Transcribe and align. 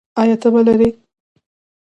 ایا 0.21 0.35
تبه 0.41 0.61
لرئ؟ 0.67 0.89